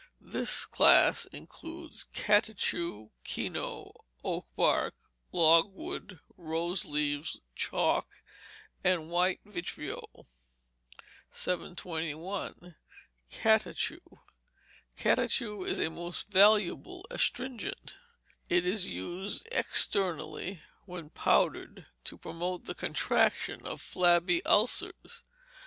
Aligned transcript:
This 0.19 0.65
class 0.65 1.25
includes 1.27 2.05
catechu, 2.11 3.11
kino, 3.23 3.93
oak 4.23 4.47
bark, 4.55 4.95
log 5.31 5.71
wood, 5.75 6.19
rose 6.37 6.85
leaves, 6.85 7.39
chalk, 7.53 8.23
and 8.83 9.09
white 9.11 9.41
vitriol. 9.45 10.25
721. 11.29 12.73
Catechu 13.31 13.99
Catechu 14.97 15.63
is 15.67 15.77
a 15.77 15.91
most 15.91 16.29
valuable 16.29 17.05
astringent. 17.11 17.99
It 18.49 18.65
is 18.65 18.89
used 18.89 19.47
externally, 19.51 20.63
when 20.87 21.11
powdered, 21.11 21.85
to 22.05 22.17
promote 22.17 22.65
the 22.65 22.73
contraction 22.73 23.67
of 23.67 23.79
flabby 23.79 24.43
ulcers. 24.45 25.21